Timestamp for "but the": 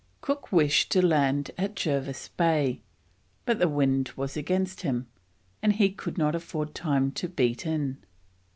3.45-3.67